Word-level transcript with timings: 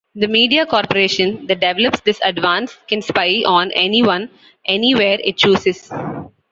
The 0.15 0.27
media 0.27 0.65
corporation 0.65 1.45
that 1.45 1.59
develops 1.59 1.99
this 2.01 2.19
advance 2.23 2.75
can 2.87 3.03
spy 3.03 3.43
on 3.45 3.69
anyone 3.73 4.31
anywhere 4.65 5.19
it 5.23 5.37
chooses. 5.37 5.91